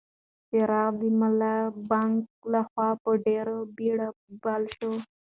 څراغ 0.49 0.91
د 1.01 1.01
ملا 1.19 1.57
بانګ 1.89 2.17
لخوا 2.53 2.89
په 3.03 3.11
ډېرې 3.25 3.57
بېړه 3.75 4.07
بل 4.43 4.63
شو. 4.77 4.91